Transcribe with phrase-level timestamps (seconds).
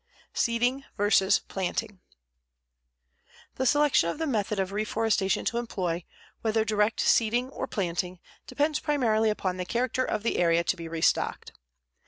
[0.33, 1.99] SEEDING VERSUS PLANTING
[3.57, 6.05] The selection of the method of reforestation to employ,
[6.41, 10.87] whether direct seeding or planting, depends primarily upon the character of the area to be
[10.87, 11.51] restocked.